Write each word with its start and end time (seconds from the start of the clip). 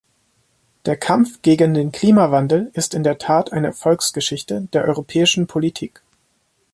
Der 0.87 0.97
Kampf 0.97 1.43
gegen 1.43 1.75
den 1.75 1.91
Klimawandel 1.91 2.71
ist 2.73 2.95
in 2.95 3.03
der 3.03 3.19
Tat 3.19 3.53
eine 3.53 3.67
Erfolgsgeschichte 3.67 4.61
der 4.73 4.85
europäischen 4.85 5.45
Politik. 5.45 6.01